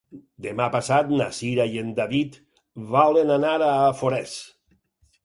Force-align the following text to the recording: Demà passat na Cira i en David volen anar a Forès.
Demà 0.43 0.65
passat 0.75 1.11
na 1.19 1.27
Cira 1.39 1.67
i 1.73 1.77
en 1.81 1.91
David 1.99 2.39
volen 2.95 3.35
anar 3.37 3.53
a 3.67 3.69
Forès. 4.01 4.35